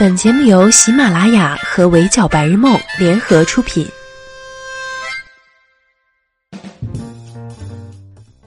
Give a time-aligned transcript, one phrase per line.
[0.00, 3.86] 本节目由喜马拉雅和围剿白日梦联合出品。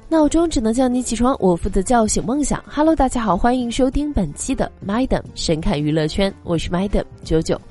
[0.10, 2.60] 闹钟只能叫你起床，我负责叫醒梦想。
[2.68, 7.62] Hello，大家好，欢迎收听本期的 Madam 神侃娱乐圈，我是 Madam 九九。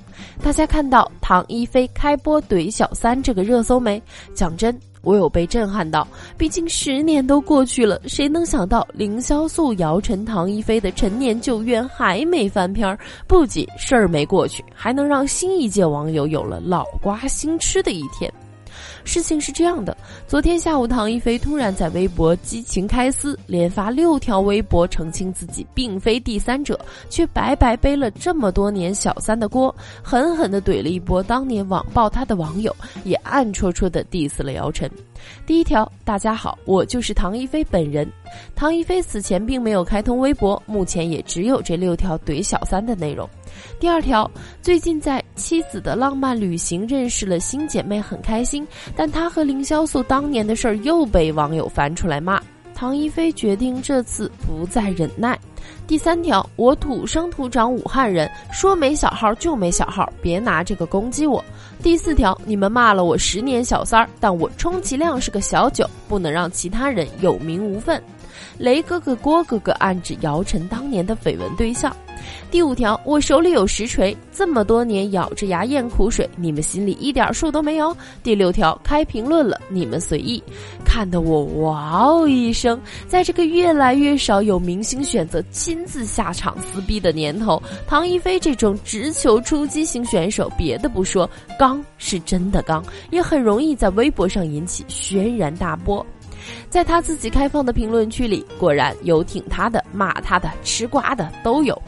[0.44, 4.00] 大家看到唐一菲开播怼小三这个热搜没？
[4.32, 4.78] 讲真。
[5.02, 6.06] 我有被震撼到，
[6.38, 12.98] 毕竟十年都过去了，谁能想到凌潇肃、姚晨、唐一菲的陈年旧怨还没翻篇儿？
[13.26, 18.32] 不仅事儿没过去，还能让新一届网友有了老瓜新吃的一天。
[19.04, 26.78] 事情是这样的，昨天下午，唐一菲突然在微博激情开撕，连发六条微博澄清自己并非第三者，
[27.10, 34.90] 却白白背了这么多年小三的锅，狠狠地怼了一波当年网暴她的网友，也暗戳戳地 diss 了姚晨。
[35.46, 38.10] 第一条，大家好，我就是唐一菲本人。
[38.54, 43.28] 唐一菲此前并没有开通微博，目前也只有这六条怼小三的内容。
[43.78, 44.30] 第二条，
[44.60, 48.66] 最近在妻子的浪漫旅行认识了新姐妹，很开心。
[48.94, 52.40] 但他和凌潇肃当年的事儿又被网友翻出来骂，
[52.74, 55.38] 唐一菲决定这次不再忍耐。
[55.86, 61.44] 第三条，我土生土长武汉人，说没小号就没小号，别拿这个攻击我。
[61.82, 68.02] 第四条，你们骂了我十年小三儿，但我充其量是个小九，不能让其他人有名无份。
[68.58, 71.94] 雷哥哥、郭哥哥暗指姚晨当年的绯闻对象。
[72.50, 77.96] 第五条，我手里有实锤，这么多年咬着牙咽苦水，你们心里一点数都没有。
[78.22, 80.42] 第六条，开评论了，你们随意。
[80.84, 91.28] 看得我哇哦一声，在这个越来越少有明星选择亲自下场撕逼的年头，唐一菲这种直球出击型选手，别的不说，
[91.58, 96.04] 刚是真的刚，也很容易在微博上引起轩然大波。
[96.68, 101.80] 在他自己开放的评论区里，果然有挺他的、骂他的、吃瓜的都有，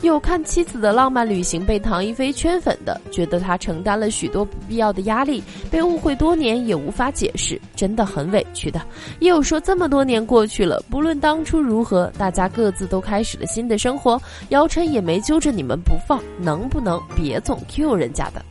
[0.00, 8.80] 有看妻子的浪漫旅行被唐一菲圈粉的，觉得他承担了许多不必要的压力，被误会多年也无法解释，真的很委屈的；
[9.20, 18.44] 也有说这么多年过去了，不论当初如何，大家各自都开始了新的生活，姚晨也没揪着你们不放，能不能别总 Q 人家的？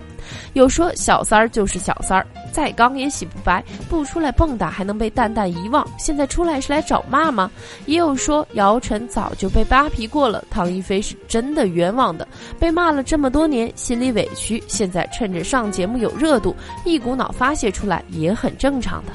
[0.54, 5.86] 有说小三儿就是小三儿，再刚也洗不白，不出来蹦跶还能被蛋蛋遗忘。
[5.98, 7.50] 现在出来是来找骂吗？
[7.86, 12.28] 也有说姚晨早就被扒皮过了，唐一菲是真的冤枉的，
[12.60, 16.56] 被骂了这么多年，心里委屈，现在趁着上节目有热度，
[16.86, 19.12] 一股脑发泄出来也很正常的。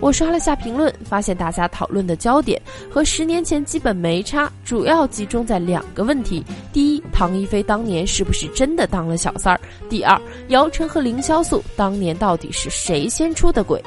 [0.00, 2.60] 我刷了下评论，发现大家讨论的焦点
[2.90, 13.82] 和十年前基本没差，主要集中在两个问题：第一，唐一菲当年是不是真的当了小三儿；第二，姚晨和凌潇肃当年到底是谁先出的轨？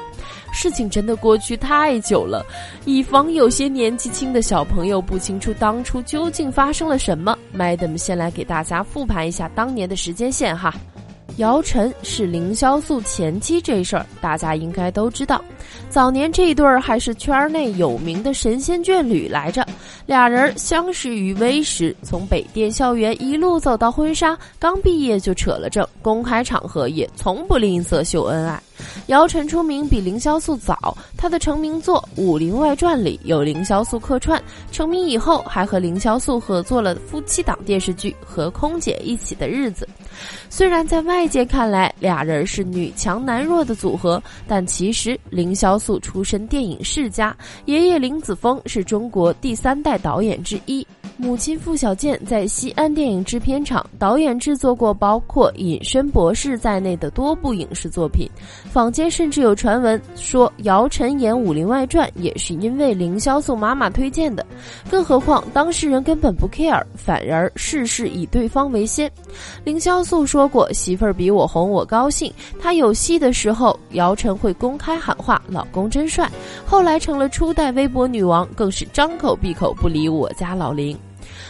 [0.50, 2.44] 事情真的过去太久了，
[2.86, 10.74] 以防有些年纪轻的小朋友不清楚当初究竟发生了什么，Madam 先来给大家复盘一下当年的时间线哈。
[11.38, 15.42] 姚晨是凌潇肃前妻这事儿，大家应该都知道。
[15.88, 19.64] 早年这一对儿还是圈内有名的神仙眷侣来着，
[20.04, 28.60] 俩人相识于微时，从北电校园一路走到婚纱，刚毕业就扯了证，公开场合也从不吝啬秀恩爱。
[29.06, 34.42] 姚晨出名比凌潇肃早，她的成名作《武林外传》里有凌潇肃客串。
[34.70, 39.88] 成名以后，还和凌潇肃合作了夫妻档电视剧《和空姐一起的日子》。
[40.50, 50.86] 虽然在外界看来俩人是女强男弱的组合，但其实凌潇肃出身电影世家，爷爷凌子峰是中国第三代导演之一。
[51.20, 58.30] 母亲傅小健在西安电影制片厂导演制作过包括《隐身博士》在内的多部影视作品，
[58.70, 64.46] 坊间甚至有传闻说姚晨演《武林外传》也是因为凌潇肃妈妈推荐的。
[64.88, 69.10] 更何况当事人根本不 care，反而事事以对方为先。
[69.64, 76.30] 凌潇肃说过：“媳妇儿比我红，我高兴。”他有戏的时候，姚晨会公开喊话：“老公真帅。”
[76.64, 80.96] 后来成了初代微博女王，更是张口闭口不理我家老林。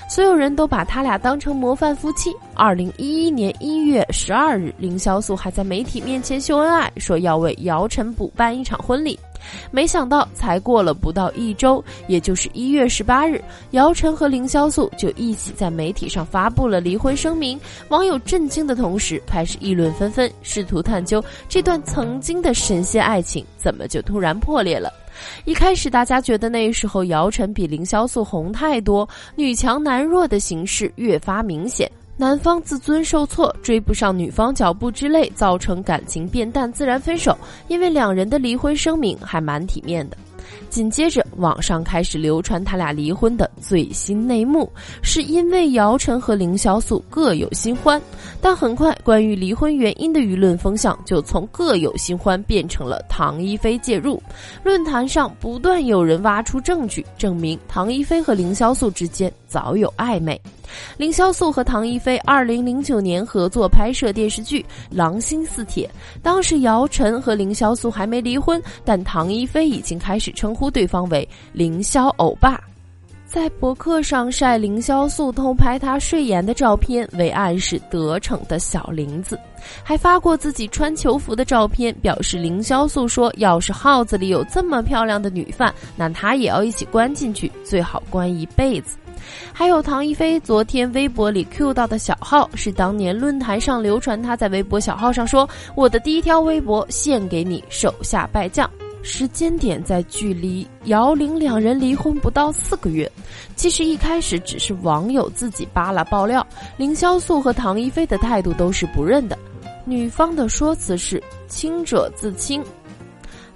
[0.09, 2.34] 所有人都把他俩当成模范夫妻。
[2.55, 9.19] 二零一一年一月十二日，凌潇肃还在媒体面前秀恩爱，说要为姚晨补办一场婚礼。
[9.71, 13.43] 没想到，才过了不到一周，也就是一月十八日，
[13.73, 17.59] 姚晨和凌潇肃就一起在媒体上发布了离婚声明。
[17.89, 24.93] 网友震惊的同时，开始议论纷纷，试图探究这段曾经的神仙爱情怎么就突然破裂了。
[25.45, 37.38] 一开始，大家觉得那时候姚晨比凌潇肃红太多，女强男弱的形势越发明显，男方自尊受挫，追不上女方脚步之类，造成感情变淡，自然分手。
[37.68, 40.16] 因为两人的离婚声明还蛮体面的。
[40.68, 44.68] 紧接着，网上开始流传他俩离婚的最新内幕，
[45.00, 48.03] 是因为姚晨和凌潇肃各有新欢。
[48.41, 54.20] 但很快，关于离婚原因的舆论风向就从各有新欢变成了唐一菲介入。
[54.65, 60.41] 论坛上不断有人挖出证据，证明唐一菲和凌潇肃之间早有暧昧。
[60.97, 64.60] 凌潇肃和唐一菲二零零九年合作拍摄电视剧
[64.91, 65.86] 《狼心似铁》，
[66.22, 72.60] 当时姚晨和凌潇肃还没离婚，但唐一菲已经开始称呼对方为“凌潇欧巴”。
[73.28, 79.38] 在博客上晒凌潇肃偷拍他睡颜的照片，为暗示得逞的小林子，
[79.82, 88.97] 还发过自己穿球服的照片，表示凌潇肃说，要是号子里有这么漂亮的女犯，那他也要一起关进去，最好关一辈子。
[89.53, 98.68] 还有唐一菲昨天微博里 Q 到的小号，是当年论坛上流传他在微博小号上说：“我的第一条微博献给你手下败将。”
[99.00, 103.10] 时间点在距离姚玲两人离婚不到四个月。
[103.54, 109.38] 其实一开始只是网友自己扒拉爆料，凌潇肃和唐一菲的态度都是不认的，
[109.84, 112.62] 女方的说辞是“清者自清”。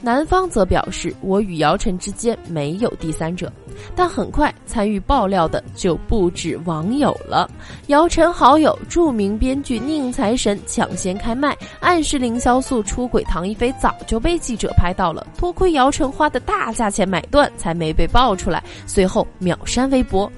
[0.03, 3.51] 男方则表示：“我与姚晨之间没有第三者。”
[3.97, 7.51] 但很快参与爆料的就不止网友了。
[7.87, 18.63] 姚晨好友、著名编剧宁财神抢先开麦，暗示凌潇肃出轨唐一菲早就被记者拍到了，多亏姚晨花的大价钱买断，才没被爆出来。
[18.87, 20.31] 随后秒删微博。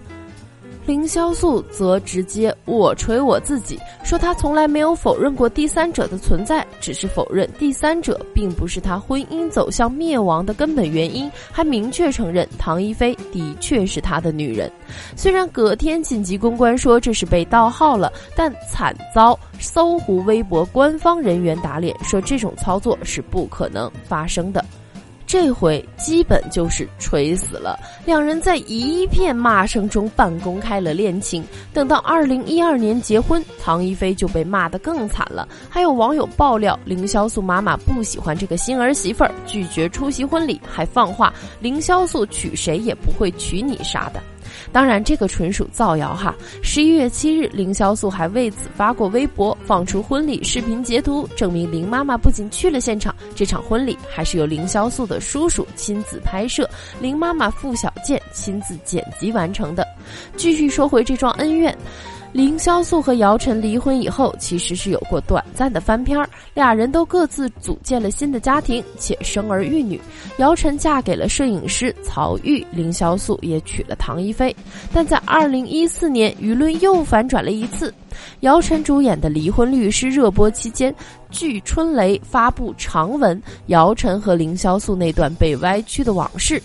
[0.86, 14.70] 凌潇肃则直接我锤我自己，说他从来没有否认过第三者的存在，只是否认第三者并不是他婚姻走向灭亡的根本原因，还明确承认唐一菲的确是他的女人。
[15.16, 24.62] 虽然隔天紧急公关说这是被盗号了，但惨遭搜狐微博官方人员打脸，说这种操作是不可能发生的。
[25.34, 27.76] 这回基本就是锤死了，
[28.06, 31.44] 两人在一片骂声中半公开了恋情。
[31.72, 35.48] 等到二零一二年结婚，唐一菲就被骂得更惨了。
[35.69, 44.22] 还有网友爆料，凌潇肃妈妈不喜欢这个新儿媳妇儿，拒绝出席婚礼，还放话凌潇肃娶谁也不会娶你啥的。
[44.72, 46.34] 当然，这个纯属造谣哈。
[46.62, 56.68] 十一月七日，凌潇肃还为此发过微博，放出婚礼视频截图，证明林妈妈不仅去了现场，这场婚礼还是由凌潇肃的叔叔亲自拍摄，
[57.00, 59.86] 林妈妈付小健亲自剪辑完成的。
[60.36, 61.76] 继续说回这桩恩怨。
[62.34, 70.00] 凌潇肃和姚晨离婚以后，其实是有过短暂的翻篇儿，俩人都各自组建了新的家庭，且生儿育女。
[70.38, 74.54] 姚晨嫁给了摄影师曹郁，凌潇肃也娶了唐一菲。
[74.92, 77.94] 但在二零一四年，舆论又反转了一次。
[78.40, 80.92] 姚晨主演的《离婚律师》热播期间，
[81.31, 86.60] 据春雷发布长文，姚晨和凌潇肃那段被歪曲的往事。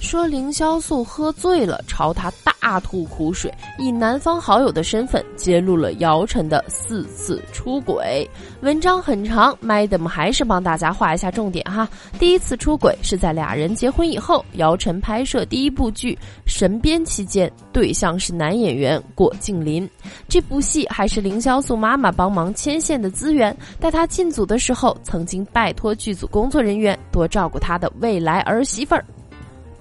[0.00, 8.28] 说凌潇肃喝醉了，朝他大吐苦水，以男方好友的身份揭露了姚晨的四次出轨。
[8.60, 11.88] 文章很长，Madam 还是帮大家画一下重点哈。
[12.18, 16.14] 第一次出轨是在俩人结婚以后，姚晨拍摄第一部剧
[16.46, 19.88] 《神鞭》期间，对象是男演员郭敬林。
[20.28, 29.04] 这部戏还是凌潇肃妈妈帮忙牵线的资源，带他进组的时候，曾经拜托剧组工作人员多照顾他的未来儿媳妇儿。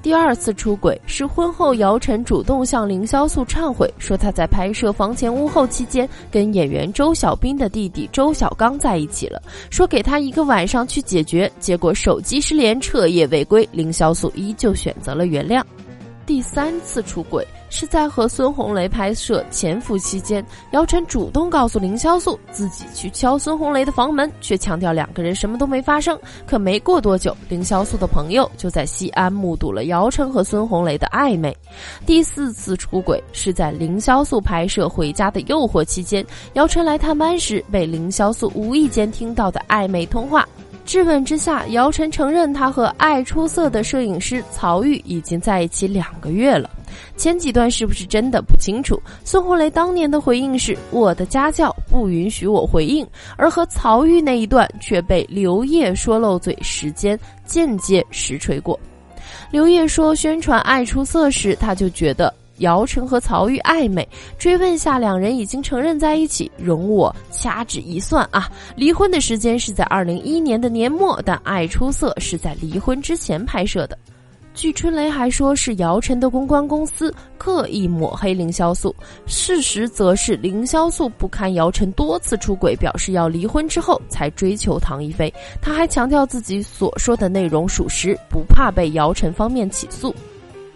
[0.06, 9.42] 第二次出轨是婚后，姚晨主动向凌潇肃忏悔，说她在拍摄《房前屋后》期间跟演员周小斌的弟弟周小刚在一起了，
[9.72, 15.64] 说给他一个晚上去解决，结果手机失联，彻夜未归，凌潇肃依旧选择了原谅。
[16.24, 26.18] 第三次出轨是在和孙红雷拍摄《潜伏》期间，姚晨主动告诉凌潇肃自己去敲孙红雷的房门，却强调两个人什么都没发生。
[26.46, 31.56] 可没过多久，凌潇肃的朋友就在西安目睹了姚晨和孙红雷的暧昧。
[32.06, 40.48] 第四次出轨是在凌潇肃拍摄《回家的诱惑》期间，姚晨来探班时被凌潇肃无意间听到的暧昧通话。
[40.86, 46.70] 质问之下，姚晨承认他和爱出色的摄影师曹郁已经在一起两个月了。
[47.18, 49.02] 前几段是不是真的不清楚？
[49.24, 58.80] 孙红雷当年的回应是：“我的家教不允许我回应。”而和曹郁那一段却被刘烨说漏嘴，时间间接实锤过。
[59.52, 62.34] 刘烨说宣传爱出色时，他就觉得。
[62.60, 64.08] 姚晨和曹郁暧昧，
[64.38, 66.52] 追问下，两人已经承认在一起。
[66.58, 73.98] 容我掐指一算啊，离婚的时间是在二零一一年的年末，但《爱出色》是在离婚之前拍摄的。
[74.54, 78.96] 据春雷还说是姚晨的公关公司刻意抹黑凌潇肃，
[79.26, 85.34] 事实则是凌潇肃不堪姚晨多次出轨，表示要离婚之后才追求唐一菲。
[85.62, 90.16] 他还强调自己所说的内容属实，不怕被姚晨方面起诉。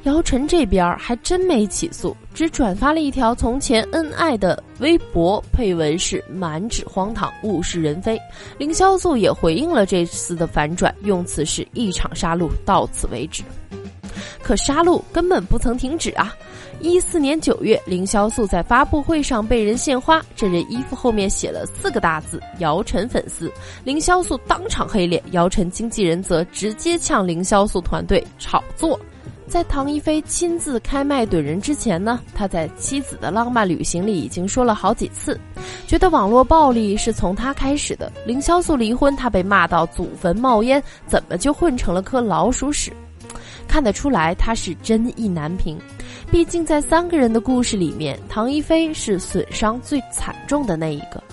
[0.03, 8.17] 姚晨这边还真没起诉，只转发了一条从前恩爱的微博，配文是“满纸荒唐，物是人非”。
[8.57, 13.43] 凌潇肃也回应了这次的反转，用词是一场杀戮，到此为止。
[14.41, 16.33] 可杀戮根本不曾停止啊！
[16.79, 23.51] 一四年九月，凌潇肃在发布会上被人献花，这人衣服后面写了四个大字“姚晨粉丝”，
[23.83, 28.97] 凌潇肃当场黑脸，姚晨经纪人则直接呛凌潇肃团队炒作。
[29.49, 35.39] 在唐一菲亲自开麦怼人之前呢，他在妻子的浪漫旅行里已经说了好几次，
[35.87, 38.11] 觉得网络暴力是从他开始的。
[38.27, 42.93] 凌潇肃离婚，他被骂到祖坟冒烟，怎么就混成了颗老鼠屎？
[43.67, 45.79] 看得出来他是真意难平。
[46.29, 51.23] 毕竟在三个人的故事里面，唐一菲是损伤最惨重的那一个。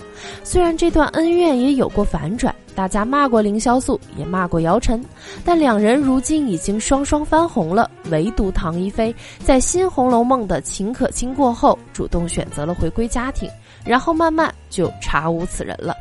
[0.43, 2.53] 虽然这段恩怨也有过反转。
[2.75, 5.03] 大家骂过凌潇肃，也骂过姚晨，
[5.43, 7.89] 但两人如今已经双双翻红了。
[8.11, 13.49] 唯独唐一菲在新《红楼梦》的秦可卿过后，主动选择了回归家庭，
[13.83, 15.97] 然后慢慢就查无此人了。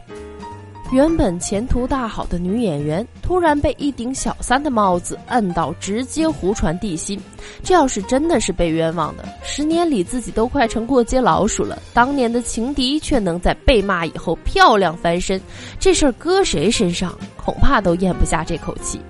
[0.92, 7.20] 原本前途大好的女演员，突然被一顶小三的帽子摁到，直接胡传地心。
[7.64, 15.40] 这要是真的是被冤枉的，十年里自己都快成过街老鼠了，当年的情敌却能在被骂以后漂亮翻身，
[15.80, 19.00] 这事儿搁谁身上，恐怕都咽不下这口气。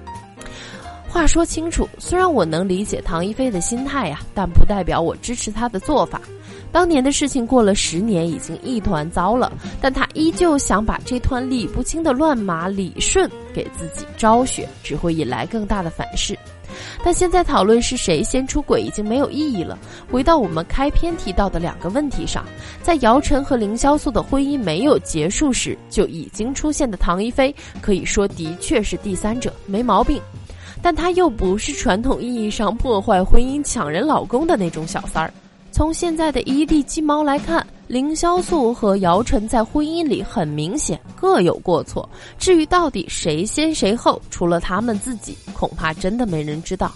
[1.07, 6.23] 话说清楚，虽然我能理解唐一菲的心态呀，但不代表我支持她的做法。
[6.73, 16.39] 当年的事情过了十年，已经一团糟了，但他依旧想把这团理不清的乱麻理顺，给自己昭雪，只会引来更大的反噬。
[17.03, 19.79] 但现在讨论是谁先出轨已经没有意义了。
[20.11, 22.45] 回到我们开篇提到的两个问题上，
[22.83, 30.21] 在姚晨和凌潇肃的婚姻没有结束时就已经出现的唐一菲，可以说的确是第三者，没毛病。
[30.83, 35.33] 但她又不是传统意义上破坏婚姻、抢人老公的那种小三儿。
[35.77, 42.09] 从现在的一地鸡毛来看，凌潇肃和姚晨在婚姻里很明显各有过错。
[42.39, 46.91] 至于到底谁先谁后，除了他们自己，恐怕真的没人知道。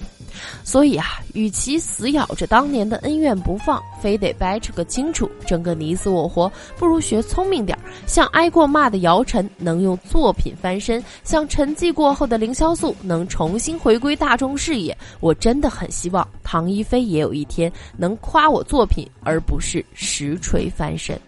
[0.64, 7.82] 所以啊，与其死咬着当年的恩怨不放，非得掰扯个清楚，争个你死我活，不如学聪明点儿。
[8.06, 14.96] 像挨过骂的姚晨能用作品翻身，像沉寂过后的凌潇肃能重新回归大众视野。
[15.20, 21.18] 我真的很希望唐一菲也有一天能夸我作品，而不是实锤翻身。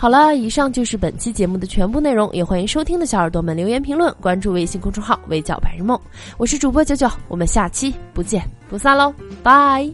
[0.00, 6.00] 好了，以上就是本期节目的全部内容，也欢迎收听的小耳朵们留言评论，关注微信公众号“围剿白日梦”，
[6.38, 9.86] 我是主播九九，我们下期不见不散喽，拜。